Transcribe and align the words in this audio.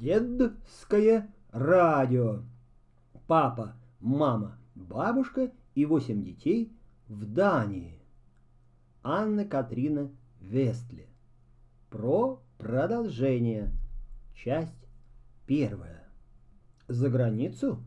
Дедское 0.00 1.28
радио. 1.50 2.42
Папа, 3.26 3.74
мама, 3.98 4.56
бабушка 4.76 5.50
и 5.74 5.84
восемь 5.86 6.22
детей 6.22 6.72
в 7.08 7.24
Дании. 7.26 7.98
Анна 9.02 9.44
Катрина 9.44 10.08
Вестли. 10.40 11.08
Про 11.90 12.40
продолжение. 12.58 13.72
Часть 14.36 14.86
первая. 15.46 16.08
За 16.86 17.10
границу? 17.10 17.82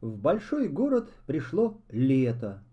В 0.00 0.18
большой 0.18 0.68
город 0.68 1.08
пришло 1.26 1.80
лето, 1.88 2.64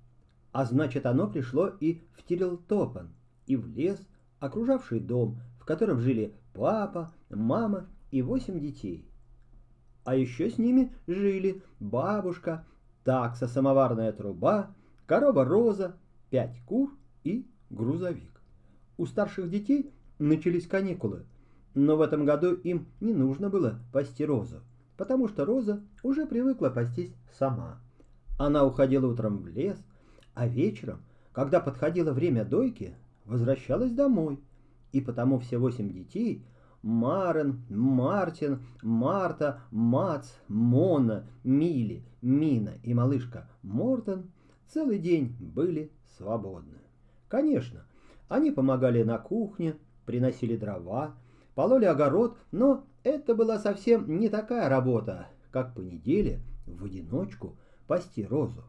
а 0.51 0.65
значит 0.65 1.05
оно 1.05 1.29
пришло 1.29 1.67
и 1.67 2.01
в 2.17 2.23
Тирилтопан, 2.23 3.13
и 3.45 3.55
в 3.55 3.67
лес, 3.67 3.99
окружавший 4.39 5.01
дом, 5.01 5.39
в 5.59 5.65
котором 5.65 5.99
жили 5.99 6.33
папа, 6.55 7.11
мама 7.29 7.85
и 8.11 8.21
восемь 8.21 8.59
детей. 8.59 9.05
А 10.03 10.15
еще 10.15 10.49
с 10.49 10.57
ними 10.57 10.93
жили 11.07 11.61
бабушка, 11.79 12.65
такса, 13.03 13.47
самоварная 13.47 14.11
труба, 14.11 14.75
корова 15.05 15.45
Роза, 15.45 15.97
пять 16.29 16.59
кур 16.65 16.91
и 17.23 17.47
грузовик. 17.69 18.41
У 18.97 19.05
старших 19.05 19.49
детей 19.49 19.93
начались 20.17 20.67
каникулы, 20.67 21.25
но 21.73 21.95
в 21.95 22.01
этом 22.01 22.25
году 22.25 22.53
им 22.53 22.87
не 22.99 23.13
нужно 23.13 23.49
было 23.49 23.79
пасти 23.93 24.23
Розу, 24.23 24.61
потому 24.97 25.27
что 25.27 25.45
Роза 25.45 25.81
уже 26.03 26.25
привыкла 26.25 26.69
пастись 26.69 27.13
сама. 27.37 27.79
Она 28.37 28.65
уходила 28.65 29.07
утром 29.07 29.37
в 29.37 29.47
лес, 29.47 29.77
а 30.33 30.47
вечером, 30.47 31.01
когда 31.33 31.59
подходило 31.59 32.13
время 32.13 32.45
дойки, 32.45 32.95
возвращалась 33.25 33.91
домой, 33.91 34.39
и 34.91 35.01
потому 35.01 35.39
все 35.39 35.57
восемь 35.57 35.91
детей– 35.91 36.43
Марен, 36.81 37.61
Мартин, 37.69 38.61
Марта, 38.81 39.61
Мац, 39.71 40.29
Мона, 40.47 41.27
Мили, 41.43 42.03
Мина 42.21 42.73
и 42.83 42.93
малышка 42.93 43.49
Мортон 43.63 44.31
целый 44.67 44.99
день 44.99 45.35
были 45.39 45.91
свободны. 46.17 46.79
Конечно, 47.27 47.85
они 48.27 48.51
помогали 48.51 49.03
на 49.03 49.17
кухне, 49.17 49.75
приносили 50.05 50.55
дрова, 50.55 51.15
пололи 51.55 51.85
огород, 51.85 52.37
но 52.51 52.85
это 53.03 53.35
была 53.35 53.59
совсем 53.59 54.19
не 54.19 54.29
такая 54.29 54.69
работа, 54.69 55.27
как 55.51 55.73
по 55.73 55.81
неделе 55.81 56.41
в 56.65 56.85
одиночку 56.85 57.57
пасти 57.87 58.25
розу. 58.25 58.63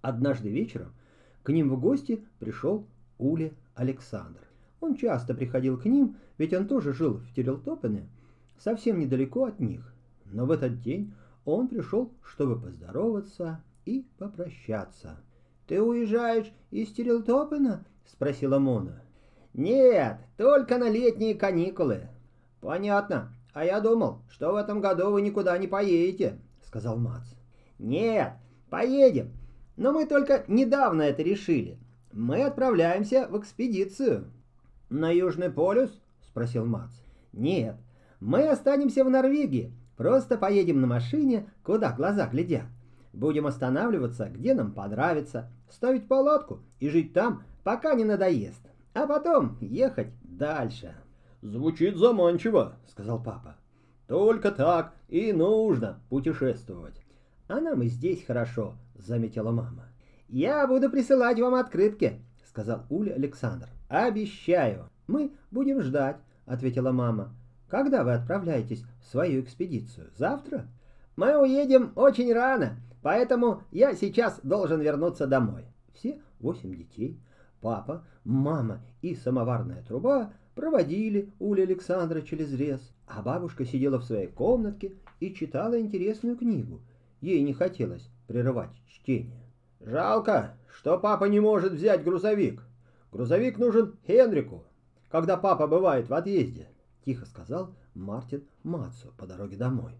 Однажды 0.00 0.48
вечером 0.48 0.92
к 1.42 1.50
ним 1.50 1.70
в 1.70 1.80
гости 1.80 2.24
пришел 2.38 2.86
Ули 3.18 3.52
Александр. 3.74 4.40
Он 4.82 4.96
часто 4.96 5.32
приходил 5.32 5.78
к 5.78 5.84
ним, 5.84 6.16
ведь 6.38 6.52
он 6.52 6.66
тоже 6.66 6.92
жил 6.92 7.18
в 7.18 7.32
Терелтопене, 7.34 8.08
совсем 8.58 8.98
недалеко 8.98 9.44
от 9.44 9.60
них. 9.60 9.94
Но 10.24 10.44
в 10.44 10.50
этот 10.50 10.80
день 10.80 11.14
он 11.44 11.68
пришел, 11.68 12.10
чтобы 12.24 12.60
поздороваться 12.60 13.62
и 13.84 14.04
попрощаться. 14.18 15.20
«Ты 15.68 15.80
уезжаешь 15.80 16.52
из 16.72 16.88
Терелтопена?»— 16.88 17.84
спросила 18.06 18.58
Мона. 18.58 19.00
«Нет, 19.54 20.18
только 20.36 20.78
на 20.78 20.90
летние 20.90 21.36
каникулы». 21.36 22.08
«Понятно. 22.60 23.32
А 23.52 23.64
я 23.64 23.80
думал, 23.80 24.22
что 24.30 24.50
в 24.50 24.56
этом 24.56 24.80
году 24.80 25.12
вы 25.12 25.22
никуда 25.22 25.56
не 25.58 25.68
поедете»,— 25.68 26.40
сказал 26.66 26.96
Мац. 26.96 27.28
«Нет, 27.78 28.32
поедем. 28.68 29.30
Но 29.76 29.92
мы 29.92 30.06
только 30.06 30.44
недавно 30.48 31.02
это 31.02 31.22
решили. 31.22 31.78
Мы 32.12 32.42
отправляемся 32.42 33.28
в 33.30 33.38
экспедицию». 33.38 34.32
«На 34.92 35.08
Южный 35.08 35.48
полюс?»— 35.48 35.90
спросил 36.20 36.66
Мац. 36.66 36.90
«Нет, 37.32 37.76
мы 38.20 38.46
останемся 38.46 39.04
в 39.04 39.08
Норвегии. 39.08 39.72
Просто 39.96 40.36
поедем 40.36 40.82
на 40.82 40.86
машине, 40.86 41.48
куда 41.62 41.92
глаза 41.92 42.26
глядят. 42.26 42.66
Будем 43.14 43.46
останавливаться, 43.46 44.28
где 44.28 44.52
нам 44.52 44.72
понравится, 44.72 45.50
ставить 45.70 46.08
палатку 46.08 46.60
и 46.78 46.90
жить 46.90 47.14
там, 47.14 47.42
пока 47.64 47.94
не 47.94 48.04
надоест. 48.04 48.60
А 48.92 49.06
потом 49.06 49.56
ехать 49.62 50.08
дальше». 50.22 50.94
«Звучит 51.40 51.96
заманчиво»,— 51.96 52.74
сказал 52.86 53.22
папа. 53.22 53.56
«Только 54.08 54.50
так 54.50 54.92
и 55.08 55.32
нужно 55.32 56.00
путешествовать». 56.10 57.02
«А 57.48 57.60
нам 57.60 57.80
и 57.80 57.86
здесь 57.86 58.26
хорошо»,— 58.26 58.74
заметила 58.94 59.52
мама. 59.52 59.86
«Я 60.28 60.66
буду 60.66 60.90
присылать 60.90 61.40
вам 61.40 61.54
открытки»,— 61.54 62.20
сказал 62.44 62.84
Уля 62.90 63.14
Александр. 63.14 63.70
«Обещаю. 63.88 64.91
Мы 65.06 65.32
будем 65.50 65.82
ждать»,— 65.82 66.16
ответила 66.46 66.92
мама. 66.92 67.34
«Когда 67.68 68.04
вы 68.04 68.12
отправляетесь 68.12 68.84
в 69.00 69.10
свою 69.10 69.40
экспедицию? 69.42 70.10
Завтра?» 70.16 70.66
«Мы 71.16 71.36
уедем 71.38 71.92
очень 71.94 72.32
рано, 72.32 72.76
поэтому 73.02 73.62
я 73.70 73.94
сейчас 73.94 74.40
должен 74.42 74.80
вернуться 74.80 75.26
домой». 75.26 75.64
Все 75.94 76.20
восемь 76.40 76.74
детей, 76.74 77.20
папа, 77.60 78.04
мама 78.24 78.80
и 79.02 79.14
самоварная 79.14 79.82
труба 79.82 80.32
проводили 80.54 81.32
Уля 81.38 81.64
Александра 81.64 82.22
через 82.22 82.50
лес, 82.52 82.80
а 83.06 83.22
бабушка 83.22 83.64
сидела 83.64 83.98
в 83.98 84.04
своей 84.04 84.28
комнатке 84.28 84.94
и 85.20 85.34
читала 85.34 85.78
интересную 85.78 86.36
книгу. 86.36 86.80
Ей 87.20 87.42
не 87.42 87.52
хотелось 87.52 88.08
прерывать 88.26 88.72
чтение. 88.88 89.42
«Жалко, 89.80 90.56
что 90.74 90.98
папа 90.98 91.26
не 91.26 91.40
может 91.40 91.72
взять 91.72 92.04
грузовик», 92.04 92.62
Грузовик 93.12 93.58
нужен 93.58 93.94
Хенрику, 94.06 94.64
когда 95.12 95.36
папа 95.36 95.66
бывает 95.66 96.08
в 96.08 96.14
отъезде, 96.14 96.68
тихо 97.04 97.26
сказал 97.26 97.74
Мартин 97.92 98.48
Мацу 98.62 99.12
по 99.18 99.26
дороге 99.26 99.58
домой. 99.58 99.92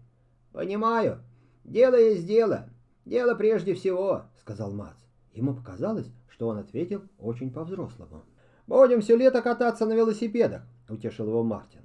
Понимаю. 0.51 1.19
Дело 1.63 1.95
есть 1.95 2.25
дело. 2.25 2.67
Дело 3.05 3.35
прежде 3.35 3.75
всего, 3.75 4.23
сказал 4.39 4.71
Мац. 4.73 4.97
Ему 5.33 5.53
показалось, 5.53 6.07
что 6.29 6.47
он 6.47 6.57
ответил 6.57 7.03
очень 7.19 7.53
по-взрослому. 7.53 8.25
Будем 8.65 9.01
все 9.01 9.15
лето 9.15 9.43
кататься 9.43 9.85
на 9.85 9.93
велосипедах, 9.93 10.63
утешил 10.89 11.27
его 11.27 11.43
Мартин. 11.43 11.81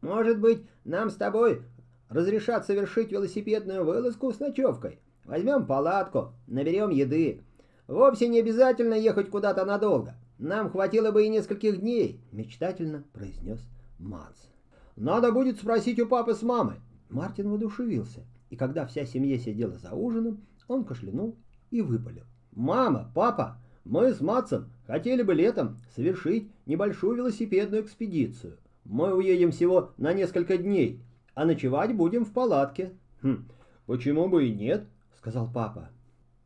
Может 0.00 0.40
быть, 0.40 0.66
нам 0.84 1.10
с 1.10 1.14
тобой 1.14 1.62
разрешат 2.08 2.66
совершить 2.66 3.12
велосипедную 3.12 3.84
вылазку 3.84 4.32
с 4.32 4.40
ночевкой? 4.40 4.98
Возьмем 5.24 5.66
палатку, 5.66 6.32
наберем 6.48 6.90
еды. 6.90 7.44
Вовсе 7.86 8.26
не 8.26 8.40
обязательно 8.40 8.94
ехать 8.94 9.30
куда-то 9.30 9.64
надолго. 9.64 10.16
Нам 10.42 10.70
хватило 10.70 11.12
бы 11.12 11.24
и 11.24 11.28
нескольких 11.28 11.78
дней, 11.78 12.20
мечтательно 12.32 13.04
произнес 13.12 13.60
Мац. 14.00 14.48
Надо 14.96 15.30
будет 15.30 15.58
спросить 15.58 16.00
у 16.00 16.06
папы 16.08 16.34
с 16.34 16.42
мамой. 16.42 16.80
Мартин 17.10 17.48
воодушевился, 17.48 18.24
и 18.50 18.56
когда 18.56 18.84
вся 18.84 19.06
семья 19.06 19.38
сидела 19.38 19.78
за 19.78 19.92
ужином, 19.92 20.44
он 20.66 20.84
кашлянул 20.84 21.36
и 21.70 21.80
выпалил. 21.80 22.24
«Мама, 22.50 23.08
папа, 23.14 23.58
мы 23.84 24.12
с 24.12 24.20
Матсом 24.20 24.68
хотели 24.84 25.22
бы 25.22 25.32
летом 25.32 25.80
совершить 25.94 26.50
небольшую 26.66 27.18
велосипедную 27.18 27.84
экспедицию. 27.84 28.58
Мы 28.84 29.14
уедем 29.14 29.52
всего 29.52 29.92
на 29.96 30.12
несколько 30.12 30.58
дней, 30.58 31.00
а 31.34 31.44
ночевать 31.44 31.94
будем 31.94 32.24
в 32.24 32.32
палатке». 32.32 32.90
«Хм, 33.22 33.46
почему 33.86 34.28
бы 34.28 34.48
и 34.48 34.52
нет?»— 34.52 34.88
сказал 35.18 35.48
папа. 35.48 35.90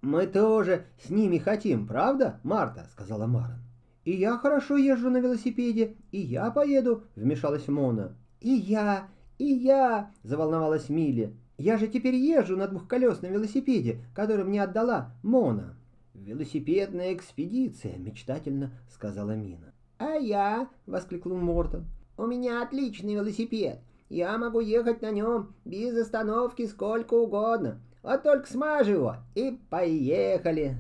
«Мы 0.03 0.27
тоже 0.27 0.85
с 1.03 1.09
ними 1.09 1.39
хотим, 1.39 1.87
правда, 1.87 2.41
Марта?»— 2.43 2.91
сказала 2.93 3.27
Марин. 3.27 3.66
«И 4.07 4.13
я 4.13 4.39
хорошо 4.39 4.77
езжу 4.77 5.11
на 5.11 5.19
велосипеде, 5.19 5.97
и 6.13 6.21
я 6.21 6.53
поеду»,— 6.53 7.03
вмешалась 7.17 7.67
Мона. 7.67 8.17
«И 8.41 8.51
я, 8.51 9.09
и 9.37 9.45
я»,— 9.47 10.13
заволновалась 10.23 10.89
Милли. 10.89 11.35
«Я 11.59 11.77
же 11.77 11.89
теперь 11.89 12.15
езжу 12.15 12.57
на 12.57 12.69
двухколесном 12.69 13.33
велосипеде, 13.33 13.99
который 14.15 14.45
мне 14.45 14.63
отдала 14.63 15.11
Мона». 15.25 15.75
«Велосипедная 16.15 17.15
экспедиция»,— 17.15 17.97
мечтательно 17.99 18.71
сказала 18.89 19.33
Мина. 19.33 19.75
«А 19.99 20.13
я»,— 20.13 20.69
воскликнул 20.87 21.39
Мортон,— 21.39 21.87
«у 22.17 22.27
меня 22.27 22.63
отличный 22.63 23.15
велосипед. 23.15 23.81
Я 24.09 24.39
могу 24.39 24.61
ехать 24.61 25.03
на 25.03 25.11
нем 25.11 25.53
без 25.65 25.99
остановки 25.99 26.67
сколько 26.67 27.15
угодно. 27.15 27.81
Вот 28.05 28.23
только 28.23 28.49
смажу 28.49 28.93
его, 28.93 29.17
и 29.35 29.59
поехали». 29.69 30.77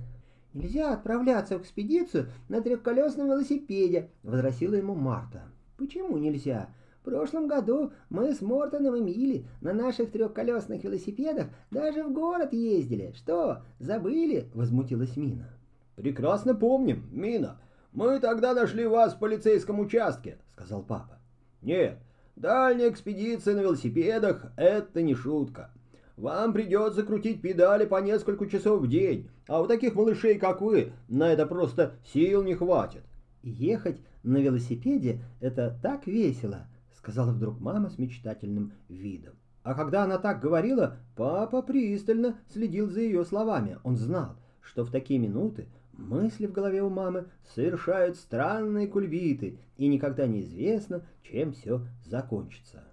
«Нельзя 0.56 0.94
отправляться 0.94 1.58
в 1.58 1.62
экспедицию 1.62 2.28
на 2.48 2.62
трехколесном 2.62 3.26
велосипеде»,— 3.26 4.08
возразила 4.22 4.74
ему 4.74 4.94
Марта. 4.94 5.42
«Почему 5.76 6.16
нельзя? 6.16 6.70
В 7.02 7.04
прошлом 7.04 7.46
году 7.46 7.92
мы 8.08 8.32
с 8.32 8.40
Мортоном 8.40 8.96
и 8.96 9.02
Милли 9.02 9.44
на 9.60 9.74
наших 9.74 10.12
трехколесных 10.12 10.82
велосипедах 10.82 11.48
даже 11.70 12.02
в 12.02 12.12
город 12.14 12.54
ездили. 12.54 13.12
Что, 13.14 13.64
забыли?»— 13.80 14.48
возмутилась 14.54 15.18
Мина. 15.18 15.50
«Прекрасно 15.94 16.54
помним, 16.54 17.06
Мина. 17.12 17.60
Мы 17.92 18.18
тогда 18.18 18.54
нашли 18.54 18.86
вас 18.86 19.12
в 19.12 19.18
полицейском 19.18 19.78
участке»,— 19.78 20.38
сказал 20.52 20.82
папа. 20.82 21.18
«Нет, 21.60 21.98
дальняя 22.34 22.88
экспедиция 22.88 23.56
на 23.56 23.60
велосипедах— 23.60 24.46
это 24.56 25.02
не 25.02 25.14
шутка. 25.14 25.70
Вам 26.16 26.54
придется 26.54 27.02
крутить 27.02 27.42
педали 27.42 27.84
по 27.84 28.00
несколько 28.00 28.46
часов 28.46 28.80
в 28.80 28.88
день, 28.88 29.28
а 29.48 29.60
у 29.60 29.66
таких 29.66 29.94
малышей, 29.94 30.38
как 30.38 30.62
вы, 30.62 30.92
на 31.08 31.30
это 31.30 31.46
просто 31.46 31.96
сил 32.04 32.42
не 32.42 32.54
хватит. 32.54 33.02
Ехать 33.42 34.00
на 34.22 34.38
велосипеде— 34.38 35.22
это 35.40 35.78
так 35.82 36.06
весело, 36.06 36.68
сказала 36.96 37.32
вдруг 37.32 37.60
мама 37.60 37.90
с 37.90 37.98
мечтательным 37.98 38.72
видом. 38.88 39.34
А 39.62 39.74
когда 39.74 40.04
она 40.04 40.18
так 40.18 40.40
говорила, 40.40 40.96
папа 41.16 41.60
пристально 41.60 42.36
следил 42.48 42.88
за 42.88 43.00
ее 43.00 43.24
словами. 43.24 43.78
Он 43.84 43.96
знал, 43.96 44.36
что 44.62 44.84
в 44.84 44.90
такие 44.90 45.18
минуты 45.18 45.68
мысли 45.92 46.46
в 46.46 46.52
голове 46.52 46.82
у 46.82 46.88
мамы 46.88 47.26
совершают 47.54 48.16
странные 48.16 48.86
кульбиты, 48.86 49.58
и 49.76 49.86
никогда 49.88 50.26
неизвестно, 50.26 51.04
чем 51.22 51.52
все 51.52 51.82
закончится. 52.04 52.84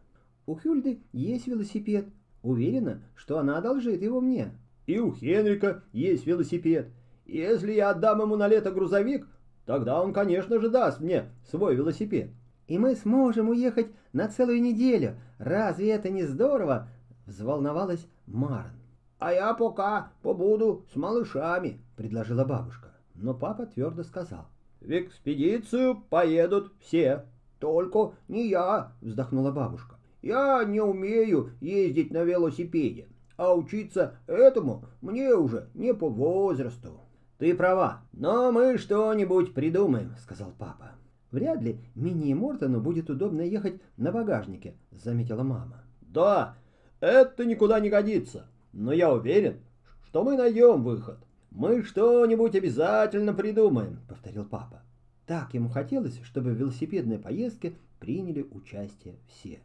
У 0.45 0.55
Хюльды 0.55 0.99
есть 1.11 1.47
велосипед. 1.47 2.07
Уверена, 2.43 3.01
что 3.15 3.39
она 3.39 3.57
одолжит 3.57 4.01
его 4.01 4.21
мне. 4.21 4.51
И 4.85 4.99
у 4.99 5.13
Хенрика 5.13 5.81
есть 5.93 6.27
велосипед. 6.27 6.89
Если 7.25 7.71
я 7.71 7.91
отдам 7.91 8.21
ему 8.21 8.35
на 8.35 8.47
лето 8.47 8.69
грузовик, 8.69 9.25
тогда 9.65 10.01
он, 10.01 10.13
конечно 10.13 10.59
же, 10.59 10.69
даст 10.69 10.99
мне 10.99 11.29
свой 11.49 11.73
велосипед. 11.75 12.31
И 12.67 12.77
мы 12.77 12.95
сможем 12.95 13.49
уехать 13.49 13.87
на 14.11 14.27
целую 14.27 14.61
неделю. 14.61 15.15
Разве 15.37 15.91
это 15.91 16.09
не 16.09 16.23
здорово? 16.23 16.89
Взволновалась 17.25 18.05
Марн. 18.27 18.73
А 19.19 19.31
я 19.31 19.53
пока 19.53 20.11
побуду 20.21 20.85
с 20.91 20.97
малышами, 20.97 21.79
предложила 21.95 22.43
бабушка. 22.43 22.89
Но 23.15 23.33
папа 23.33 23.65
твердо 23.65 24.03
сказал. 24.03 24.47
В 24.81 24.89
экспедицию 24.89 26.03
поедут 26.09 26.73
все. 26.81 27.23
Только 27.59 28.15
не 28.27 28.49
я, 28.49 28.91
вздохнула 28.99 29.51
бабушка. 29.51 29.95
Я 30.23 30.63
не 30.63 30.79
умею 30.79 31.51
ездить 31.59 32.11
на 32.11 32.23
велосипеде, 32.23 33.09
а 33.35 33.53
учиться 33.53 34.15
этому 34.25 34.85
мне 35.01 35.35
уже 35.35 35.67
не 35.73 35.93
по 35.93 36.07
возрасту. 36.07 37.01
Ты 37.39 37.53
права, 37.53 38.03
но 38.13 38.49
мы 38.53 38.77
что-нибудь 38.77 39.53
придумаем, 39.53 40.15
сказал 40.21 40.53
папа. 40.57 40.91
Вряд 41.31 41.61
ли 41.61 41.81
Мини 41.93 42.29
и 42.29 42.33
Мортону 42.33 42.79
будет 42.79 43.09
удобно 43.09 43.41
ехать 43.41 43.81
на 43.97 44.13
багажнике, 44.13 44.75
заметила 44.91 45.43
мама. 45.43 45.83
Да, 45.99 46.55
это 47.01 47.43
никуда 47.43 47.81
не 47.81 47.89
годится, 47.89 48.47
но 48.71 48.93
я 48.93 49.11
уверен, 49.11 49.59
что 50.05 50.23
мы 50.23 50.37
найдем 50.37 50.83
выход. 50.83 51.17
Мы 51.51 51.83
что-нибудь 51.83 52.55
обязательно 52.55 53.33
придумаем, 53.33 53.99
повторил 54.07 54.45
папа. 54.45 54.83
Так 55.27 55.53
ему 55.53 55.67
хотелось, 55.67 56.21
чтобы 56.23 56.51
в 56.51 56.57
велосипедной 56.57 57.19
поездке 57.19 57.73
приняли 57.99 58.47
участие 58.49 59.17
все. 59.27 59.59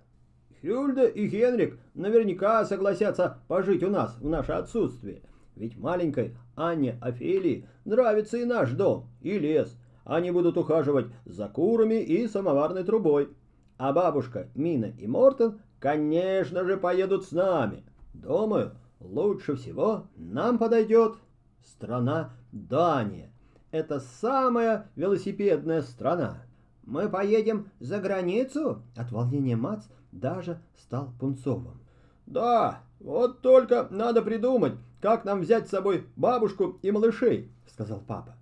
Хюльда 0.62 1.06
и 1.06 1.28
Хенрик 1.28 1.78
наверняка 1.94 2.64
согласятся 2.64 3.38
пожить 3.48 3.82
у 3.82 3.90
нас 3.90 4.16
в 4.20 4.28
наше 4.28 4.52
отсутствие. 4.52 5.22
Ведь 5.56 5.76
маленькой 5.76 6.36
Анне 6.56 6.98
Офелии 7.00 7.66
нравится 7.84 8.38
и 8.38 8.44
наш 8.44 8.72
дом, 8.72 9.08
и 9.20 9.38
лес. 9.38 9.76
Они 10.04 10.30
будут 10.30 10.56
ухаживать 10.56 11.06
за 11.24 11.48
курами 11.48 12.02
и 12.02 12.26
самоварной 12.28 12.84
трубой. 12.84 13.28
А 13.76 13.92
бабушка 13.92 14.48
Мина 14.54 14.86
и 14.86 15.06
Мортон, 15.06 15.60
конечно 15.78 16.64
же, 16.64 16.76
поедут 16.76 17.24
с 17.24 17.32
нами. 17.32 17.84
Думаю, 18.14 18.72
лучше 19.00 19.56
всего 19.56 20.06
нам 20.16 20.58
подойдет 20.58 21.16
страна 21.62 22.30
Дания. 22.52 23.30
Это 23.70 24.00
самая 24.00 24.90
велосипедная 24.96 25.82
страна. 25.82 26.42
Мы 26.84 27.08
поедем 27.08 27.68
за 27.80 27.98
границу? 27.98 28.82
От 28.96 29.12
волнения 29.12 29.56
Мац 29.56 29.84
даже 30.18 30.60
стал 30.76 31.12
пунцовым. 31.18 31.80
Да, 32.26 32.82
вот 33.00 33.40
только 33.40 33.88
надо 33.90 34.22
придумать, 34.22 34.74
как 35.00 35.24
нам 35.24 35.40
взять 35.40 35.66
с 35.66 35.70
собой 35.70 36.06
бабушку 36.16 36.78
и 36.82 36.90
малышей, 36.90 37.50
сказал 37.66 38.00
папа. 38.06 38.36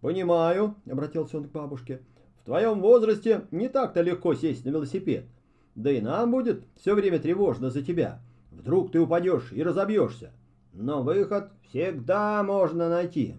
Понимаю, 0.00 0.74
обратился 0.90 1.38
он 1.38 1.44
к 1.44 1.52
бабушке. 1.52 2.02
В 2.40 2.44
твоем 2.44 2.80
возрасте 2.80 3.46
не 3.52 3.68
так-то 3.68 4.02
легко 4.02 4.34
сесть 4.34 4.64
на 4.64 4.70
велосипед. 4.70 5.26
Да 5.74 5.90
и 5.90 6.00
нам 6.00 6.32
будет 6.32 6.64
все 6.76 6.94
время 6.94 7.18
тревожно 7.18 7.70
за 7.70 7.82
тебя. 7.82 8.20
Вдруг 8.50 8.92
ты 8.92 9.00
упадешь 9.00 9.52
и 9.52 9.62
разобьешься. 9.62 10.32
Но 10.72 11.02
выход 11.02 11.50
всегда 11.68 12.42
можно 12.42 12.88
найти. 12.88 13.36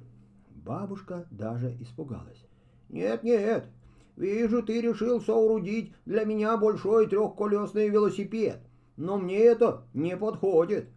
Бабушка 0.50 1.26
даже 1.30 1.76
испугалась. 1.82 2.46
Нет-нет, 2.90 3.66
Вижу, 4.16 4.62
ты 4.62 4.82
решил 4.82 5.22
соорудить 5.22 5.94
для 6.06 6.24
меня 6.24 6.58
большой 6.58 7.08
трехколесный 7.08 7.90
велосипед. 7.90 8.60
Но 8.96 9.18
мне 9.18 9.40
это 9.40 9.84
не 9.94 10.16
подходит. 10.16 10.90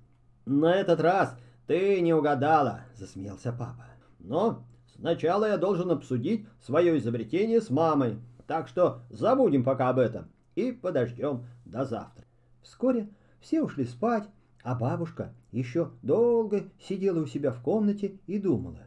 На 0.45 0.75
этот 0.75 1.01
раз 1.01 1.37
ты 1.67 2.01
не 2.01 2.13
угадала, 2.13 2.81
засмеялся 2.95 3.53
папа. 3.53 3.87
Но 4.19 4.65
сначала 4.95 5.47
я 5.47 5.57
должен 5.57 5.91
обсудить 5.91 6.47
свое 6.61 6.99
изобретение 6.99 7.61
с 7.61 7.71
мамой. 7.71 8.19
Так 8.47 8.69
что 8.69 9.01
забудем 9.11 9.65
пока 9.65 9.89
об 9.89 9.99
этом 9.99 10.29
и 10.55 10.73
подождем 10.73 11.47
до 11.65 11.85
завтра. 11.85 12.25
Вскоре 12.63 13.09
все 13.41 13.63
ушли 13.63 13.85
спать, 13.85 14.29
а 14.63 14.75
бабушка 14.75 15.33
еще 15.53 15.91
долго 16.03 16.65
сидела 16.81 17.21
у 17.23 17.27
себя 17.27 17.51
в 17.51 17.63
комнате 17.63 18.19
и 18.27 18.39
думала. 18.39 18.85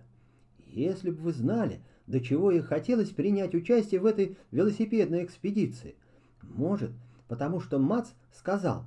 Если 0.68 1.10
бы 1.10 1.18
вы 1.22 1.34
знали, 1.34 1.82
до 2.10 2.20
чего 2.20 2.50
ей 2.50 2.62
хотелось 2.62 3.12
принять 3.12 3.54
участие 3.54 4.02
в 4.02 4.06
этой 4.08 4.36
велосипедной 4.50 5.24
экспедиции. 5.24 5.96
Может, 6.42 6.90
потому 7.28 7.60
что 7.60 7.78
Мац 7.78 8.10
сказал 8.34 8.84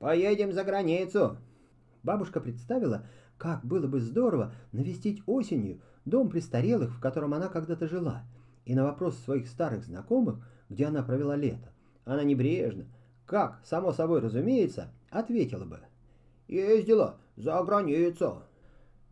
«Поедем 0.00 0.52
за 0.52 0.64
границу». 0.64 1.38
Бабушка 2.02 2.40
представила, 2.40 3.06
как 3.38 3.64
было 3.64 3.86
бы 3.86 4.00
здорово 4.00 4.52
навестить 4.72 5.22
осенью 5.26 5.80
дом 6.04 6.28
престарелых, 6.28 6.92
в 6.92 7.00
котором 7.00 7.34
она 7.34 7.46
когда-то 7.46 7.86
жила, 7.86 8.24
и 8.64 8.74
на 8.74 8.82
вопрос 8.82 9.16
своих 9.18 9.46
старых 9.46 9.84
знакомых, 9.84 10.44
где 10.68 10.86
она 10.86 11.04
провела 11.04 11.36
лето, 11.36 11.72
она 12.04 12.24
небрежно, 12.24 12.86
как, 13.26 13.60
само 13.64 13.92
собой 13.92 14.20
разумеется, 14.20 14.92
ответила 15.08 15.64
бы 15.64 15.78
«Ездила 16.48 17.16
за 17.36 17.62
границу». 17.62 18.42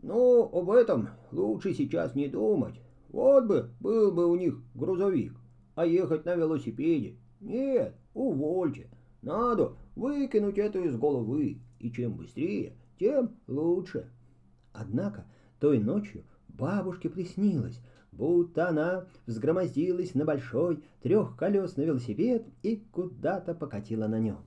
«Ну, 0.02 0.42
об 0.52 0.70
этом 0.70 1.10
лучше 1.30 1.72
сейчас 1.72 2.16
не 2.16 2.26
думать. 2.26 2.80
Вот 3.08 3.46
бы 3.46 3.70
был 3.80 4.12
бы 4.12 4.26
у 4.26 4.36
них 4.36 4.58
грузовик, 4.74 5.34
а 5.74 5.86
ехать 5.86 6.24
на 6.24 6.34
велосипеде. 6.34 7.16
Нет, 7.40 7.94
увольте. 8.14 8.90
Надо 9.22 9.72
выкинуть 9.96 10.58
это 10.58 10.78
из 10.80 10.96
головы, 10.96 11.60
и 11.78 11.90
чем 11.90 12.14
быстрее, 12.14 12.76
тем 12.98 13.30
лучше. 13.46 14.10
Однако 14.72 15.26
той 15.58 15.78
ночью 15.78 16.24
бабушке 16.48 17.08
приснилось, 17.08 17.80
будто 18.12 18.68
она 18.68 19.06
взгромоздилась 19.26 20.14
на 20.14 20.24
большой 20.24 20.82
трехколесный 21.02 21.86
велосипед 21.86 22.46
и 22.62 22.76
куда-то 22.92 23.54
покатила 23.54 24.06
на 24.06 24.18
нем. 24.18 24.38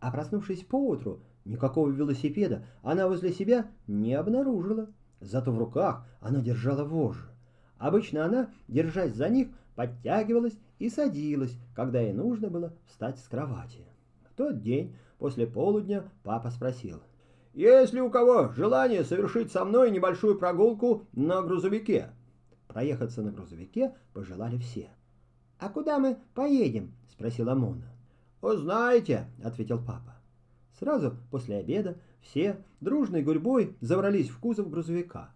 А 0.00 0.10
проснувшись 0.10 0.64
поутру, 0.64 1.20
никакого 1.44 1.88
велосипеда 1.90 2.66
она 2.82 3.08
возле 3.08 3.32
себя 3.32 3.70
не 3.86 4.14
обнаружила. 4.14 4.88
Зато 5.20 5.52
в 5.52 5.58
руках 5.58 6.04
она 6.20 6.40
держала 6.40 6.84
вожжи. 6.84 7.28
Обычно 7.82 8.24
она, 8.24 8.48
держась 8.68 9.12
за 9.12 9.28
них, 9.28 9.48
подтягивалась 9.74 10.56
и 10.78 10.88
садилась, 10.88 11.58
когда 11.74 12.00
ей 12.00 12.12
нужно 12.12 12.48
было 12.48 12.72
встать 12.86 13.18
с 13.18 13.26
кровати. 13.26 13.84
В 14.30 14.36
тот 14.36 14.62
день, 14.62 14.94
после 15.18 15.48
полудня, 15.48 16.04
папа 16.22 16.52
спросил. 16.52 17.02
«Есть 17.54 17.92
ли 17.92 18.00
у 18.00 18.08
кого 18.08 18.52
желание 18.52 19.02
совершить 19.02 19.50
со 19.50 19.64
мной 19.64 19.90
небольшую 19.90 20.38
прогулку 20.38 21.08
на 21.12 21.42
грузовике?» 21.42 22.10
Проехаться 22.68 23.20
на 23.20 23.32
грузовике 23.32 23.92
пожелали 24.14 24.58
все. 24.58 24.88
«А 25.58 25.68
куда 25.68 25.98
мы 25.98 26.18
поедем?»— 26.34 26.94
спросила 27.08 27.56
Мона. 27.56 27.90
«Узнаете»,— 28.42 29.26
ответил 29.42 29.78
папа. 29.78 30.14
Сразу 30.78 31.16
после 31.32 31.56
обеда 31.56 31.96
все 32.20 32.62
дружной 32.80 33.24
гурьбой 33.24 33.76
забрались 33.80 34.28
в 34.28 34.38
кузов 34.38 34.70
грузовика. 34.70 35.30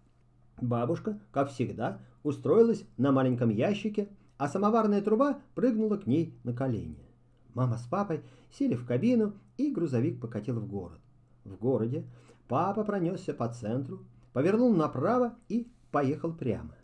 Бабушка, 0.61 1.19
как 1.31 1.51
всегда, 1.51 1.99
устроилась 2.27 2.85
на 2.97 3.11
маленьком 3.11 3.49
ящике, 3.49 4.09
а 4.37 4.47
самоварная 4.47 5.01
труба 5.01 5.39
прыгнула 5.55 5.97
к 5.97 6.05
ней 6.05 6.37
на 6.43 6.53
колени. 6.53 7.07
Мама 7.53 7.77
с 7.77 7.87
папой 7.87 8.21
сели 8.51 8.75
в 8.75 8.85
кабину, 8.85 9.33
и 9.57 9.71
грузовик 9.71 10.21
покатил 10.21 10.59
в 10.59 10.67
город. 10.67 10.99
В 11.43 11.57
городе 11.57 12.05
папа 12.47 12.83
пронесся 12.83 13.33
по 13.33 13.47
центру, 13.47 14.05
повернул 14.33 14.75
направо 14.75 15.33
и 15.49 15.67
поехал 15.91 16.33
прямо. 16.33 16.75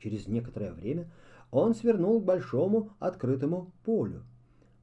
Через 0.00 0.26
некоторое 0.26 0.72
время 0.72 1.10
он 1.52 1.74
свернул 1.74 2.20
к 2.20 2.24
большому 2.24 2.90
открытому 2.98 3.72
полю. 3.84 4.24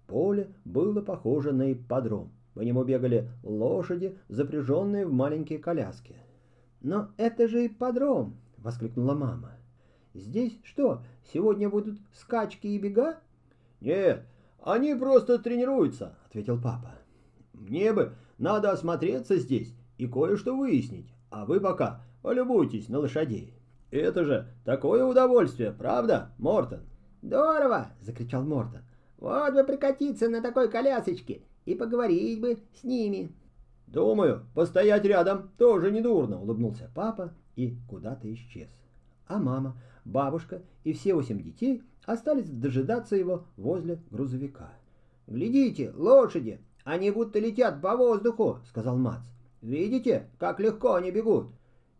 Поле 0.07 0.53
было 0.63 1.01
похоже 1.01 1.51
на 1.51 1.73
ипподром. 1.73 2.31
По 2.53 2.61
нему 2.61 2.83
бегали 2.83 3.29
лошади, 3.43 4.17
запряженные 4.29 5.05
в 5.05 5.11
маленькие 5.11 5.59
коляски. 5.59 6.15
«Но 6.81 7.09
это 7.17 7.47
же 7.47 7.65
ипподром!»— 7.65 8.37
воскликнула 8.57 9.15
мама. 9.15 9.51
Здесь 10.13 10.59
что, 10.63 11.03
сегодня 11.33 11.69
будут 11.69 11.99
скачки 12.13 12.67
и 12.67 12.77
бега? 12.77 13.17
Нет, 13.81 14.25
они 14.61 14.93
просто 14.93 15.39
тренируются, 15.39 16.15
ответил 16.27 16.61
папа. 16.61 16.91
Мне 17.53 17.93
бы 17.93 18.13
надо 18.37 18.71
осмотреться 18.71 19.37
здесь 19.37 19.73
и 19.97 20.07
кое-что 20.07 20.55
выяснить, 20.55 21.13
а 21.29 21.45
вы 21.45 21.59
пока 21.59 22.01
полюбуйтесь 22.21 22.89
на 22.89 22.99
лошадей. 22.99 23.53
Это 23.89 24.23
же 24.23 24.47
такое 24.65 25.03
удовольствие, 25.03 25.71
правда, 25.71 26.31
Мортон? 26.37 26.81
Здорово, 27.21 27.89
закричал 28.01 28.43
Мортон. 28.43 28.81
Вот 29.17 29.53
бы 29.53 29.63
прикатиться 29.63 30.29
на 30.29 30.41
такой 30.41 30.69
колясочке 30.69 31.41
и 31.65 31.75
поговорить 31.75 32.41
бы 32.41 32.59
с 32.79 32.83
ними. 32.83 33.31
«Думаю, 33.87 34.47
постоять 34.55 35.05
рядом 35.05 35.51
тоже 35.57 35.91
недурно»,— 35.91 36.39
улыбнулся 36.41 36.89
папа 36.95 37.33
и 37.55 37.77
куда-то 37.87 38.33
исчез. 38.33 38.69
А 39.27 39.37
мама, 39.37 39.77
бабушка 40.05 40.61
и 40.83 40.93
все 40.93 41.13
восемь 41.13 41.41
детей 41.41 41.83
остались 42.05 42.49
дожидаться 42.49 43.15
его 43.15 43.45
возле 43.57 43.99
грузовика. 44.11 44.71
«Глядите, 45.27 45.91
лошади! 45.95 46.59
Они 46.83 47.11
будто 47.11 47.39
летят 47.39 47.81
по 47.81 47.95
воздуху!»— 47.95 48.59
сказал 48.67 48.97
Мац. 48.97 49.23
«Видите, 49.61 50.29
как 50.37 50.59
легко 50.59 50.95
они 50.95 51.11
бегут?» 51.11 51.47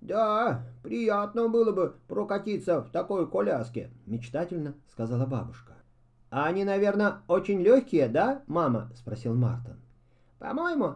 «Да, 0.02 0.66
приятно 0.84 1.48
было 1.48 1.72
бы 1.72 1.96
прокатиться 2.10 2.82
в 2.82 2.90
такой 2.90 3.30
коляске»,— 3.30 3.90
мечтательно 4.06 4.74
сказала 4.92 5.26
бабушка. 5.26 5.74
«А 6.30 6.46
они, 6.46 6.66
наверное, 6.66 7.20
очень 7.30 7.62
легкие, 7.62 8.10
да, 8.10 8.44
мама?»— 8.48 8.92
спросил 8.96 9.34
Мартин. 9.34 9.78
«По-моему, 10.40 10.96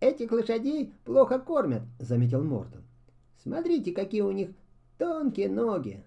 этих 0.00 0.32
лошадей 0.32 0.92
плохо 1.04 1.38
кормят»,— 1.38 1.82
заметил 2.00 2.42
Мортон. 2.42 2.82
«Смотрите, 3.40 3.92
какие 3.92 4.22
у 4.22 4.32
них 4.32 4.50
тонкие 4.98 5.48
ноги». 5.48 6.02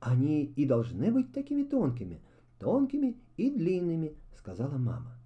«Они 0.00 0.44
и 0.44 0.64
должны 0.64 1.10
быть 1.10 1.32
такими 1.32 1.64
тонкими, 1.64 2.20
тонкими 2.58 3.16
и 3.36 3.50
длинными»,— 3.50 4.14
сказала 4.38 4.78
мама. 4.78 5.18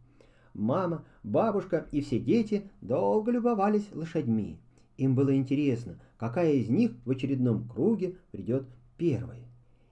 Мама, 0.55 1.05
бабушка 1.23 1.87
и 1.93 2.01
все 2.03 2.19
дети 2.19 2.71
долго 2.81 3.31
любовались 3.31 3.89
лошадьми. 3.93 4.61
Им 4.99 5.15
было 5.15 5.35
интересно, 5.35 5.99
какая 6.19 6.53
из 6.53 6.69
них 6.69 6.93
в 7.05 7.11
очередном 7.11 7.69
круге 7.69 8.17
придет 8.31 8.67
первой. 8.99 9.47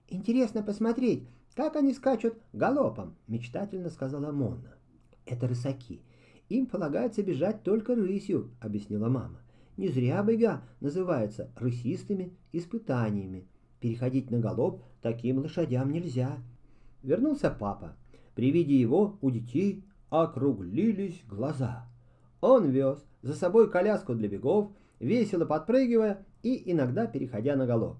«Интересно 0.07 0.61
посмотреть, 0.61 1.27
как 1.55 1.75
они 1.75 1.93
скачут 1.93 2.35
галопом»,— 2.53 3.15
мечтательно 3.27 3.89
сказала 3.89 4.31
Монна. 4.31 4.75
«Это 5.25 5.47
рысаки. 5.47 6.01
Им 6.49 6.67
полагается 6.67 7.23
бежать 7.23 7.63
только 7.63 7.95
рысью»,— 7.95 8.51
объяснила 8.59 9.09
мама. 9.09 9.41
«Не 9.77 9.87
зря 9.87 10.21
бега 10.21 10.61
называются 10.79 11.49
рысистыми 11.55 12.33
испытаниями. 12.51 13.47
Переходить 13.81 14.31
на 14.31 14.39
галоп 14.39 14.81
таким 15.01 15.39
лошадям 15.39 15.91
нельзя». 15.91 16.37
Вернулся 17.03 17.49
папа. 17.49 17.95
При 18.35 18.51
виде 18.51 18.79
его 18.79 19.17
у 19.21 19.31
детей 19.31 19.83
округлились 20.09 21.23
глаза. 21.27 21.87
Он 22.41 22.69
вез 22.69 23.03
за 23.23 23.33
собой 23.33 23.69
коляску 23.69 24.13
для 24.13 24.29
бегов, 24.29 24.71
весело 24.99 25.45
подпрыгивая 25.45 26.25
и 26.43 26.71
иногда 26.71 27.07
переходя 27.07 27.55
на 27.55 27.65
галоп. 27.65 27.97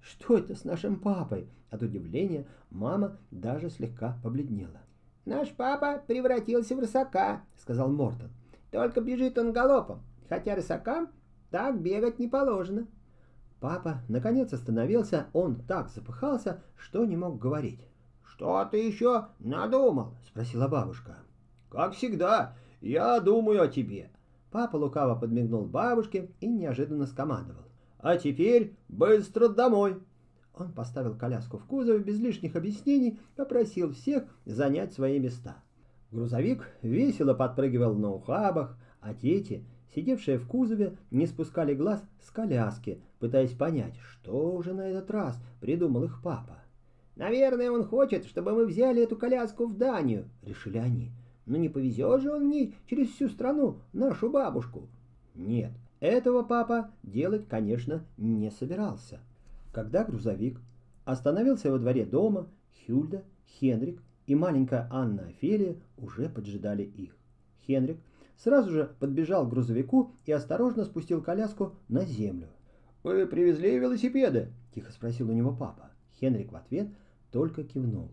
«Что 0.00 0.38
это 0.38 0.54
с 0.54 0.64
нашим 0.64 1.00
папой?» 1.00 1.48
От 1.70 1.82
удивления 1.82 2.46
мама 2.70 3.18
даже 3.30 3.68
слегка 3.68 4.18
побледнела. 4.22 4.80
«Наш 5.24 5.50
папа 5.50 6.02
превратился 6.06 6.76
в 6.76 6.78
рысака»,— 6.78 7.42
сказал 7.56 7.90
Мортон. 7.90 8.30
«Только 8.70 9.00
бежит 9.00 9.36
он 9.36 9.52
галопом, 9.52 10.02
хотя 10.28 10.54
рысакам 10.54 11.08
так 11.50 11.80
бегать 11.82 12.18
не 12.18 12.28
положено». 12.28 12.86
Папа 13.60 14.02
наконец 14.08 14.52
остановился, 14.52 15.26
он 15.32 15.56
так 15.56 15.90
запыхался, 15.90 16.62
что 16.76 17.04
не 17.04 17.16
мог 17.16 17.38
говорить. 17.38 17.80
«Что 18.22 18.64
ты 18.70 18.86
еще 18.86 19.26
надумал?»— 19.40 20.14
спросила 20.28 20.68
бабушка. 20.68 21.16
«Как 21.70 21.94
всегда, 21.94 22.54
я 22.80 23.18
думаю 23.20 23.62
о 23.62 23.68
тебе». 23.68 24.10
Папа 24.52 24.76
лукаво 24.76 25.18
подмигнул 25.18 25.64
бабушке 25.64 26.30
и 26.40 26.46
неожиданно 26.46 27.06
скомандовал. 27.06 27.64
«А 27.98 28.16
теперь 28.16 28.76
быстро 28.88 29.48
домой!» 29.48 30.00
Он 30.54 30.72
поставил 30.72 31.16
коляску 31.16 31.58
в 31.58 31.64
кузове 31.64 31.98
без 31.98 32.18
лишних 32.18 32.54
объяснений, 32.54 33.20
попросил 33.36 33.92
всех 33.92 34.24
занять 34.44 34.92
свои 34.92 35.18
места. 35.18 35.56
Грузовик 36.10 36.68
весело 36.82 37.34
подпрыгивал 37.34 37.94
на 37.94 38.10
ухабах, 38.12 38.76
а 39.00 39.14
дети, 39.14 39.64
сидевшие 39.94 40.38
в 40.38 40.46
кузове, 40.46 40.96
не 41.10 41.26
спускали 41.26 41.74
глаз 41.74 42.02
с 42.20 42.30
коляски, 42.30 43.00
пытаясь 43.18 43.52
понять, 43.52 43.96
что 43.96 44.52
уже 44.54 44.74
на 44.74 44.88
этот 44.88 45.10
раз 45.10 45.38
придумал 45.60 46.04
их 46.04 46.20
папа. 46.22 46.58
«Наверное, 47.16 47.70
он 47.70 47.84
хочет, 47.84 48.26
чтобы 48.26 48.52
мы 48.52 48.66
взяли 48.66 49.02
эту 49.02 49.16
коляску 49.16 49.66
в 49.66 49.76
Данию»,— 49.76 50.28
решили 50.42 50.78
они. 50.78 51.10
Но 51.46 51.56
не 51.56 51.68
повезет 51.68 52.22
же 52.22 52.32
он 52.32 52.44
мне 52.44 52.74
через 52.86 53.08
всю 53.08 53.28
страну 53.28 53.78
нашу 53.92 54.30
бабушку. 54.30 54.88
Нет, 55.34 55.72
этого 55.98 56.42
папа 56.42 56.90
делать, 57.02 57.48
конечно, 57.48 58.04
не 58.18 58.50
собирался. 58.50 59.20
Когда 59.72 60.04
грузовик 60.04 60.60
остановился 61.04 61.72
во 61.72 61.78
дворе 61.78 62.04
дома, 62.04 62.48
Хюльда, 62.86 63.24
Хенрик 63.46 64.02
и 64.26 64.34
маленькая 64.34 64.88
Анна 64.90 65.28
Офелия 65.28 65.76
уже 65.96 66.28
поджидали 66.28 66.82
их. 66.82 67.16
Хенрик 67.66 67.98
сразу 68.38 68.70
же 68.70 68.94
подбежал 68.98 69.46
к 69.46 69.50
грузовику 69.50 70.12
и 70.24 70.32
осторожно 70.32 70.84
спустил 70.84 71.22
коляску 71.22 71.74
на 71.88 72.04
землю. 72.04 72.48
«Вы 73.02 73.26
привезли 73.26 73.78
велосипеды?»– 73.78 74.52
тихо 74.74 74.92
спросил 74.92 75.30
у 75.30 75.32
него 75.32 75.52
папа. 75.52 75.90
Хенрик 76.18 76.52
в 76.52 76.56
ответ 76.56 76.88
только 77.30 77.64
кивнул. 77.64 78.10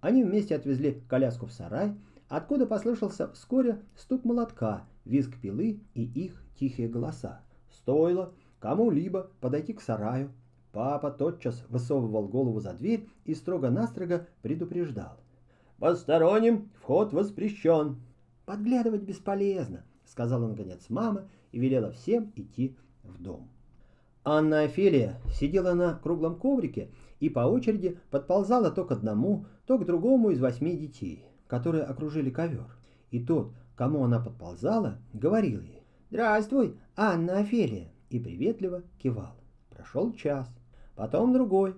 Они 0.00 0.22
вместе 0.22 0.54
отвезли 0.54 1.02
коляску 1.08 1.46
в 1.46 1.52
сарай, 1.52 1.94
откуда 2.28 2.66
послышался 2.66 3.28
вскоре 3.32 3.82
стук 3.96 4.24
молотка, 4.24 4.84
визг 5.04 5.40
пилы 5.40 5.80
и 5.94 6.04
их 6.04 6.42
тихие 6.58 6.88
голоса. 6.88 7.40
Стоило 7.70 8.32
кому-либо 8.60 9.30
подойти 9.40 9.72
к 9.72 9.80
сараю. 9.80 10.32
Папа 10.72 11.10
тотчас 11.10 11.64
высовывал 11.68 12.28
голову 12.28 12.60
за 12.60 12.74
дверь 12.74 13.08
и 13.24 13.34
строго-настрого 13.34 14.26
предупреждал. 14.42 15.18
«Посторонним 15.78 16.70
вход 16.80 17.12
воспрещен!» 17.12 17.96
«Подглядывать 18.48 19.02
бесполезно»,— 19.02 19.84
сказала 20.04 20.48
наконец 20.48 20.86
мама 20.88 21.28
и 21.52 21.60
велела 21.60 21.92
всем 21.92 22.32
идти 22.34 22.74
в 23.02 23.22
дом. 23.22 23.50
Анна 24.24 24.62
Офелия 24.62 25.20
сидела 25.30 25.74
на 25.74 25.94
круглом 25.94 26.36
коврике 26.36 26.90
и 27.20 27.28
по 27.28 27.40
очереди 27.40 28.00
подползала 28.10 28.70
то 28.70 28.84
к 28.84 28.92
одному, 28.92 29.44
то 29.66 29.78
к 29.78 29.84
другому 29.84 30.30
из 30.30 30.40
восьми 30.40 30.76
детей 30.76 31.28
которые 31.48 31.82
окружили 31.84 32.30
ковер. 32.30 32.66
И 33.10 33.18
тот, 33.18 33.52
кому 33.74 34.04
она 34.04 34.20
подползала, 34.20 34.98
говорил 35.12 35.60
ей 35.60 35.82
«Здравствуй, 36.10 36.78
Анна 36.94 37.38
Офелия!» 37.38 37.90
и 38.10 38.20
приветливо 38.20 38.82
кивал. 38.98 39.34
Прошел 39.70 40.12
час, 40.12 40.48
потом 40.94 41.32
другой, 41.32 41.74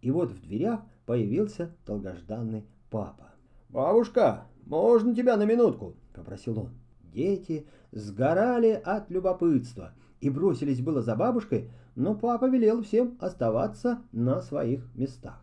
и 0.00 0.10
вот 0.10 0.32
в 0.32 0.40
дверях 0.40 0.80
появился 1.06 1.74
долгожданный 1.86 2.64
папа. 2.90 3.30
«Бабушка, 3.68 4.46
можно 4.66 5.14
тебя 5.14 5.36
на 5.36 5.44
минутку?»— 5.44 5.94
попросил 6.14 6.58
он. 6.58 6.70
Дети 7.12 7.66
сгорали 7.92 8.80
от 8.84 9.10
любопытства 9.10 9.92
и 10.20 10.30
бросились 10.30 10.80
было 10.80 11.02
за 11.02 11.16
бабушкой, 11.16 11.70
но 11.94 12.14
папа 12.14 12.48
велел 12.48 12.82
всем 12.82 13.16
оставаться 13.20 14.02
на 14.12 14.40
своих 14.42 14.88
местах. 14.94 15.42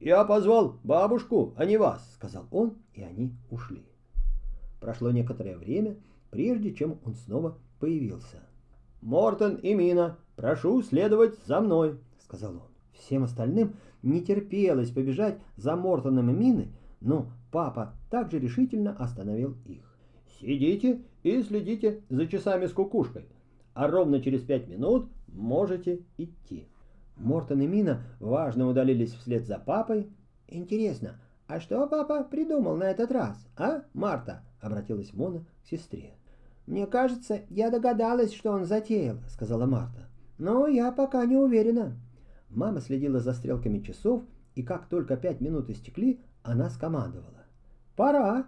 «Я 0.00 0.24
позвал 0.24 0.78
бабушку, 0.82 1.54
а 1.56 1.64
не 1.64 1.76
вас»,— 1.76 2.02
сказал 2.14 2.46
он, 2.50 2.78
и 2.94 3.02
они 3.02 3.32
ушли. 3.50 3.84
Прошло 4.80 5.10
некоторое 5.10 5.56
время, 5.56 5.96
прежде 6.30 6.74
чем 6.74 6.98
он 7.04 7.14
снова 7.14 7.56
появился. 7.78 8.40
«Мортон 9.00 9.56
и 9.56 9.74
Мина, 9.74 10.18
прошу 10.34 10.82
следовать 10.82 11.38
за 11.46 11.60
мной»,— 11.60 12.00
сказал 12.18 12.54
он. 12.54 12.72
Всем 12.92 13.24
остальным 13.24 13.74
не 14.02 14.22
терпелось 14.22 14.90
побежать 14.90 15.38
за 15.56 15.76
Мортоном 15.76 16.30
и 16.30 16.32
Миной, 16.32 16.72
но 17.00 17.28
папа 17.50 17.94
также 18.10 18.38
решительно 18.38 18.96
остановил 18.96 19.56
их. 19.66 19.91
«Сидите 20.40 21.02
и 21.22 21.42
следите 21.42 22.02
за 22.08 22.26
часами 22.26 22.66
с 22.66 22.72
кукушкой, 22.72 23.26
а 23.74 23.88
ровно 23.88 24.20
через 24.20 24.42
пять 24.42 24.68
минут 24.68 25.08
можете 25.28 26.00
идти». 26.16 26.66
Мортон 27.16 27.60
и 27.60 27.66
Мина 27.66 28.02
важно 28.20 28.66
удалились 28.68 29.12
вслед 29.12 29.46
за 29.46 29.58
папой. 29.58 30.08
«Интересно, 30.48 31.20
а 31.46 31.60
что 31.60 31.86
папа 31.86 32.24
придумал 32.24 32.76
на 32.76 32.84
этот 32.84 33.12
раз, 33.12 33.36
а, 33.56 33.82
Марта?»— 33.92 34.42
обратилась 34.60 35.12
Мона 35.12 35.44
к 35.62 35.68
сестре. 35.68 36.14
«Мне 36.66 36.86
кажется, 36.86 37.42
я 37.50 37.70
догадалась, 37.70 38.32
что 38.32 38.52
он 38.52 38.64
затеял»,— 38.64 39.18
сказала 39.28 39.66
Марта. 39.66 40.08
«Но 40.38 40.66
я 40.66 40.92
пока 40.92 41.24
не 41.26 41.36
уверена». 41.36 41.96
Мама 42.48 42.80
следила 42.80 43.20
за 43.20 43.32
стрелками 43.32 43.80
часов, 43.80 44.22
и 44.54 44.62
как 44.62 44.86
только 44.86 45.16
пять 45.16 45.40
минут 45.40 45.70
истекли, 45.70 46.20
она 46.42 46.70
скомандовала. 46.70 47.44
«Пора!» 47.96 48.46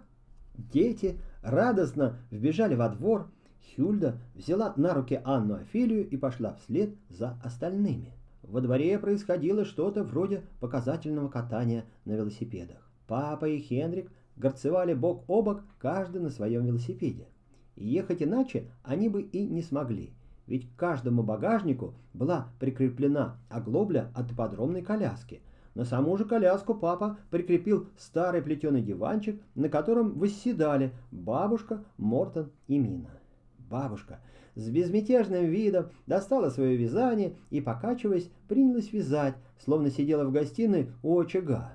Дети 0.57 1.19
радостно 1.45 2.17
вбежали 2.31 2.75
во 2.75 2.89
двор. 2.89 3.29
Хюльда 3.75 4.19
взяла 4.35 4.73
на 4.77 4.93
руки 4.93 5.19
Анну 5.23 5.55
Офелию 5.55 6.07
и 6.07 6.17
пошла 6.17 6.53
вслед 6.53 6.95
за 7.09 7.37
остальными. 7.43 8.13
Во 8.43 8.61
дворе 8.61 8.97
происходило 8.99 9.65
что-то 9.65 10.03
вроде 10.03 10.43
показательного 10.59 11.29
катания 11.29 11.85
на 12.05 12.13
велосипедах. 12.13 12.89
Папа 13.07 13.45
и 13.45 13.59
Хенрик 13.59 14.11
горцевали 14.35 14.93
бок 14.93 15.23
о 15.27 15.41
бок, 15.41 15.63
каждый 15.79 16.21
на 16.21 16.29
своем 16.29 16.65
велосипеде. 16.65 17.27
И 17.75 17.87
ехать 17.87 18.21
иначе 18.21 18.71
они 18.83 19.09
бы 19.09 19.21
и 19.21 19.47
не 19.47 19.61
смогли, 19.61 20.13
ведь 20.47 20.69
к 20.69 20.75
каждому 20.75 21.23
багажнику 21.23 21.95
была 22.13 22.49
прикреплена 22.59 23.37
оглобля 23.49 24.11
от 24.13 24.31
ипподромной 24.31 24.81
коляски. 24.81 25.41
На 25.75 25.83
саму 25.83 26.15
же 26.17 26.25
коляску 26.25 26.73
папа 26.73 27.17
прикрепил 27.29 27.87
старый 27.97 28.41
плетеный 28.41 28.81
диванчик, 28.81 29.41
на 29.55 29.69
котором 29.69 30.17
восседали 30.17 30.93
бабушка, 31.11 31.83
Мортон 31.97 32.51
и 32.67 32.79
Мина. 32.79 33.11
Бабушка 33.69 34.19
с 34.55 34.69
безмятежным 34.69 35.45
видом 35.45 35.89
достала 36.07 36.49
свое 36.49 36.77
вязание 36.77 37.35
и, 37.49 37.59
покачиваясь, 37.59 38.29
принялась 38.47 38.93
вязать, 38.93 39.35
словно 39.59 39.91
сидела 39.91 40.23
в 40.23 40.31
гостиной 40.31 40.91
у 41.03 41.19
очага. 41.19 41.73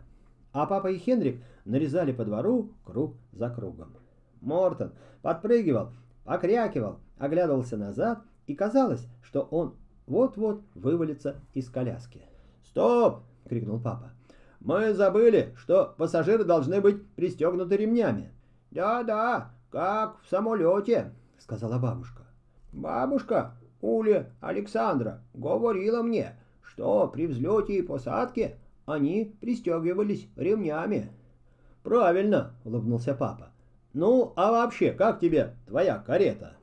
А 0.52 0.66
папа 0.66 0.90
и 0.90 0.96
Хенрик 0.96 1.42
нарезали 1.66 2.12
по 2.12 2.24
двору 2.24 2.72
круг 2.84 3.14
за 3.32 3.50
кругом. 3.50 3.94
Мортон 4.40 4.92
подпрыгивал, 5.20 5.90
покрякивал, 6.24 7.00
оглядывался 7.18 7.76
назад, 7.76 8.22
и 8.46 8.54
казалось, 8.54 9.06
что 9.22 9.42
он 9.42 9.74
вот-вот 10.06 10.62
вывалится 10.74 11.36
из 11.52 11.68
коляски. 11.68 12.22
«Стоп!»— 12.64 13.20
крикнул 13.48 13.80
папа. 13.80 14.12
«Мы 14.60 14.92
забыли, 14.92 15.54
что 15.56 15.94
пассажиры 15.96 16.44
должны 16.44 16.80
быть 16.80 17.06
пристегнуты 17.14 17.76
ремнями». 17.76 18.32
«Да-да, 18.70 19.52
как 19.70 20.20
в 20.22 20.28
самолете»,— 20.28 21.12
сказала 21.38 21.78
бабушка. 21.78 22.24
«Бабушка 22.72 23.54
Уля 23.80 24.30
Александра 24.40 25.22
говорила 25.34 26.02
мне, 26.02 26.38
что 26.62 27.08
при 27.08 27.26
взлете 27.26 27.78
и 27.78 27.82
посадке 27.82 28.58
они 28.86 29.36
пристегивались 29.40 30.28
ремнями». 30.36 31.10
«Правильно»,— 31.82 32.54
улыбнулся 32.64 33.14
папа. 33.14 33.50
«Ну, 33.92 34.32
а 34.36 34.52
вообще, 34.52 34.92
как 34.92 35.18
тебе 35.18 35.56
твоя 35.66 35.98
карета?» 35.98 36.56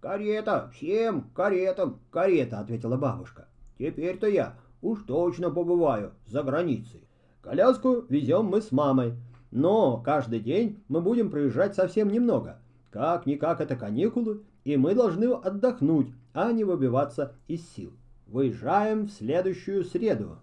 «Карета, 0.00 0.70
всем 0.74 1.30
каретам 1.34 2.00
карета»,— 2.10 2.58
ответила 2.60 2.96
бабушка. 2.96 3.48
«Теперь-то 3.78 4.28
я 4.28 4.56
уж 4.80 5.02
точно 5.04 5.50
побываю 5.50 6.12
за 6.26 6.42
границей. 6.42 7.08
Коляску 7.40 8.04
везем 8.08 8.46
мы 8.46 8.60
с 8.60 8.72
мамой, 8.72 9.14
но 9.50 9.98
каждый 9.98 10.40
день 10.40 10.82
мы 10.88 11.00
будем 11.00 11.30
проезжать 11.30 11.74
совсем 11.74 12.08
немного. 12.10 12.60
Как-никак 12.90 13.60
это 13.60 13.76
каникулы, 13.76 14.42
и 14.64 14.76
мы 14.76 14.94
должны 14.94 15.32
отдохнуть, 15.32 16.08
а 16.32 16.52
не 16.52 16.64
выбиваться 16.64 17.34
из 17.46 17.68
сил. 17.70 17.92
Выезжаем 18.26 19.06
в 19.06 19.10
следующую 19.10 19.84
среду. 19.84 20.38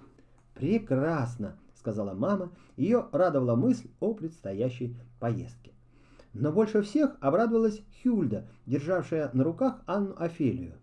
Прекрасно, 0.55 1.57
сказала 1.75 2.13
мама. 2.13 2.51
Ее 2.77 3.05
радовала 3.11 3.55
мысль 3.55 3.89
о 3.99 4.13
предстоящей 4.13 4.95
поездке. 5.19 5.73
Но 6.33 6.51
больше 6.51 6.81
всех 6.81 7.15
обрадовалась 7.19 7.81
Хюльда, 8.01 8.47
державшая 8.65 9.29
на 9.33 9.43
руках 9.43 9.81
Анну 9.85 10.15
Офелию. 10.17 10.73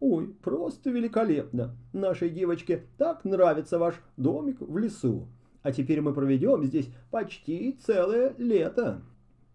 «Ой, 0.00 0.28
просто 0.42 0.90
великолепно! 0.90 1.76
Нашей 1.92 2.30
девочке 2.30 2.84
так 2.98 3.24
нравится 3.24 3.78
ваш 3.78 3.96
домик 4.16 4.60
в 4.60 4.78
лесу. 4.78 5.26
А 5.62 5.72
теперь 5.72 6.00
мы 6.00 6.12
проведем 6.14 6.64
здесь 6.64 6.88
почти 7.10 7.78
целое 7.84 8.34
лето». 8.38 9.02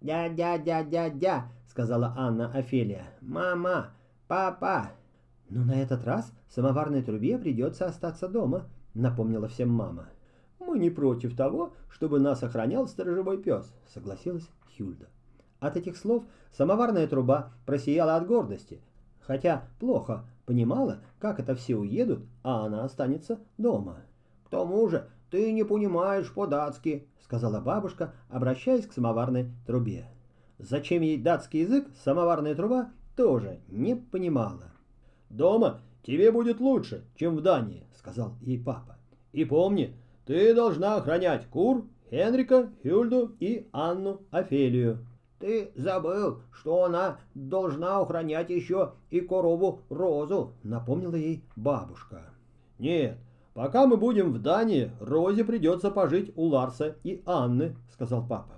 «Дя-дя-дя-дя-дя»,— 0.02 1.50
сказала 1.68 2.14
Анна 2.18 2.52
Офелия. 2.52 3.06
«Мама! 3.22 3.92
Папа!» 4.28 4.92
«Но 5.50 5.64
на 5.64 5.82
этот 5.82 6.04
раз 6.04 6.34
самоварной 6.50 7.04
трубе 7.04 7.38
придется 7.38 7.86
остаться 7.86 8.28
дома»,— 8.28 8.66
напомнила 8.94 9.48
всем 9.48 9.70
мама. 9.70 10.10
«Мы 10.60 10.78
не 10.78 10.90
против 10.90 11.38
того, 11.38 11.74
чтобы 11.90 12.20
нас 12.20 12.44
охранял 12.44 12.88
сторожевой 12.88 13.42
пес»,— 13.42 13.74
согласилась 13.94 14.50
Хюльда. 14.78 15.08
От 15.60 15.78
этих 15.78 15.96
слов 15.96 16.26
самоварная 16.52 17.08
труба 17.08 17.54
просияла 17.66 18.18
от 18.18 18.28
гордости, 18.28 18.82
хотя 19.22 19.64
плохо 19.80 20.26
понимала, 20.46 21.02
как 21.20 21.40
это 21.40 21.56
все 21.56 21.76
уедут, 21.76 22.26
а 22.44 22.66
она 22.66 22.84
останется 22.84 23.40
дома. 23.58 23.98
«К 24.46 24.50
тому 24.50 24.88
же 24.88 25.10
ты 25.32 25.52
не 25.52 25.64
понимаешь 25.64 26.32
по-датски»,— 26.32 27.08
сказала 27.24 27.60
бабушка, 27.60 28.14
обращаясь 28.30 28.86
к 28.86 28.94
самоварной 28.94 29.52
трубе. 29.66 30.06
Зачем 30.60 31.02
ей 31.02 31.18
датский 31.18 31.62
язык, 31.62 31.88
самоварная 32.04 32.56
труба 32.56 32.92
тоже 33.16 33.60
не 33.68 33.96
понимала. 33.96 34.72
«Дома 35.30 35.82
тебе 36.04 36.32
будет 36.32 36.60
лучше, 36.60 37.04
чем 37.16 37.36
в 37.36 37.42
Дании»,— 37.42 37.88
сказал 37.98 38.36
ей 38.42 38.64
папа. 38.64 38.98
«И 39.32 39.46
помни, 39.46 39.96
ты 40.26 40.54
должна 40.54 40.98
охранять 40.98 41.48
кур, 41.48 41.86
Хенрика, 42.10 42.70
Хюльду 42.84 43.36
и 43.40 43.68
Анну 43.72 44.22
Офелию». 44.30 45.06
«Ты 45.44 45.74
забыл, 45.76 46.40
что 46.54 46.86
она 46.86 47.18
должна 47.36 48.00
охранять 48.00 48.50
еще 48.50 48.94
и 49.10 49.20
корову 49.20 49.82
Розу»,— 49.90 50.54
напомнила 50.64 51.16
ей 51.16 51.44
бабушка. 51.58 52.32
«Нет, 52.80 53.18
пока 53.54 53.86
мы 53.86 53.98
будем 53.98 54.32
в 54.32 54.42
Дании, 54.42 54.94
Розе 55.02 55.44
придется 55.44 55.92
пожить 55.92 56.32
у 56.38 56.46
Ларса 56.46 56.96
и 57.04 57.22
Анны»,— 57.26 57.76
сказал 57.92 58.26
папа. 58.26 58.54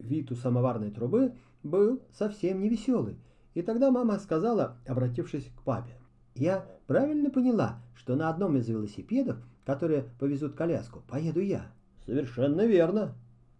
Вид 0.00 0.32
у 0.32 0.34
самоварной 0.34 0.90
трубы 0.90 1.34
был 1.62 2.02
совсем 2.12 2.62
не 2.62 2.68
веселый, 2.68 3.16
и 3.54 3.62
тогда 3.62 3.92
мама 3.92 4.18
сказала, 4.18 4.78
обратившись 4.88 5.48
к 5.56 5.62
папе, 5.62 5.92
«Я 6.34 6.66
правильно 6.88 7.30
поняла, 7.30 7.76
что 7.94 8.16
на 8.16 8.28
одном 8.28 8.56
из 8.56 8.68
велосипедов, 8.68 9.36
которые 9.64 10.06
повезут 10.18 10.56
коляску, 10.56 11.04
поеду 11.08 11.38
я?» 11.38 11.70
«Совершенно 12.04 12.66
верно». 12.66 13.14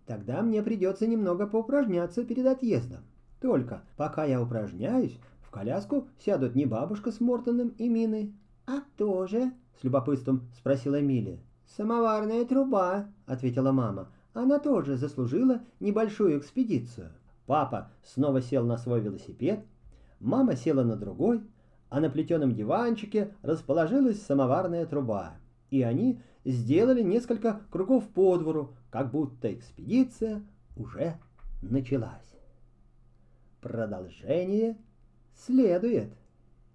«Тогда 0.07 0.43
мне 0.43 0.62
придется 0.62 1.07
немного 1.07 1.47
поупражняться 1.47 2.25
перед 2.25 2.47
отъездом. 2.47 3.01
Только 3.40 3.83
пока 3.97 4.25
я 4.25 4.40
упражняюсь, 4.43 5.19
в 5.43 5.51
коляску 5.51 6.09
сядут 6.19 6.55
не 6.55 6.67
бабушка 6.67 7.11
с 7.11 7.21
Мортоном 7.21 7.69
и 7.79 7.88
Миной, 7.88 8.35
а 8.67 8.81
кто 8.81 9.27
же?»— 9.27 9.53
с 9.81 9.85
любопытством 9.85 10.43
спросила 10.59 11.01
Милли. 11.01 11.40
«Самоварная 11.77 12.45
труба»,— 12.45 13.07
ответила 13.27 13.73
мама. 13.73 14.09
«Она 14.33 14.59
тоже 14.59 14.97
заслужила 14.97 15.61
небольшую 15.81 16.38
экспедицию». 16.38 17.11
Папа 17.47 17.90
снова 18.03 18.40
сел 18.40 18.64
на 18.64 18.79
свой 18.79 19.01
велосипед, 19.01 19.64
мама 20.21 20.57
села 20.57 20.83
на 20.83 20.97
другой, 20.97 21.43
а 21.90 22.01
на 22.01 22.09
плетеном 22.09 22.55
диванчике 22.55 23.35
расположилась 23.43 24.23
самоварная 24.23 24.87
труба, 24.87 25.35
и 25.71 25.83
они 25.83 26.21
сделали 26.45 27.03
несколько 27.03 27.61
кругов 27.71 28.09
по 28.09 28.37
двору, 28.38 28.71
как 28.95 29.11
будто 29.11 29.53
экспедиция 29.53 30.41
уже 30.77 31.19
началась. 31.63 32.33
Продолжение 33.61 34.79
следует. 35.35 36.13